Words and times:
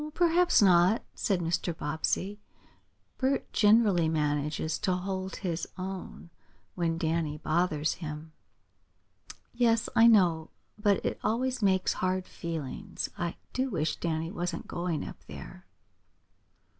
"Perhaps 0.15 0.63
not," 0.63 1.03
said 1.13 1.41
Mr. 1.41 1.77
Bobbsey. 1.77 2.39
"Bert 3.19 3.53
generally 3.53 4.09
manages 4.09 4.79
to 4.79 4.93
hold 4.93 5.35
his 5.35 5.67
own 5.77 6.31
when 6.73 6.97
Danny 6.97 7.37
bothers 7.37 7.93
him." 8.01 8.31
"Yes, 9.53 9.89
I 9.95 10.07
know. 10.07 10.49
But 10.75 11.05
it 11.05 11.19
always 11.23 11.61
makes 11.61 11.93
hard 11.93 12.25
feelings. 12.25 13.09
I 13.15 13.35
do 13.53 13.69
wish 13.69 13.97
Danny 13.97 14.31
wasn't 14.31 14.65
going 14.67 15.07
up 15.07 15.23
there." 15.27 15.67